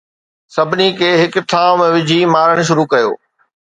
[0.55, 3.11] سڀني کي هڪ ٿانو ۾ وجھي مارڻ شروع ڪيو